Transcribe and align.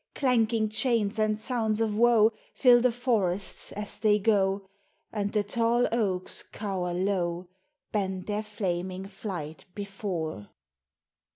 Clanking 0.15 0.67
chains 0.69 1.19
and 1.19 1.37
sounds 1.37 1.79
of 1.79 1.95
woe 1.95 2.31
Fill 2.55 2.81
the 2.81 2.91
forests 2.91 3.71
as 3.73 3.99
they 3.99 4.17
go; 4.17 4.67
And 5.13 5.31
the 5.31 5.43
tall 5.43 5.85
oaks 5.91 6.41
cower 6.41 6.91
low, 6.91 7.49
Bent 7.91 8.25
their 8.25 8.41
flaming 8.41 9.05
flight 9.05 9.67
before. 9.75 10.49